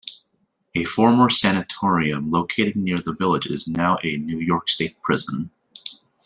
[0.73, 5.51] A former sanitarium located near the village is now a New York state prison.